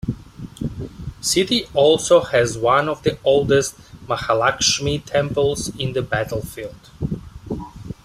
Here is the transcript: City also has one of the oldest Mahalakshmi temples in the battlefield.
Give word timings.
City 1.21 1.67
also 1.75 2.21
has 2.21 2.57
one 2.57 2.89
of 2.89 3.03
the 3.03 3.19
oldest 3.23 3.77
Mahalakshmi 4.07 5.05
temples 5.05 5.67
in 5.79 5.93
the 5.93 6.01
battlefield. 6.01 6.73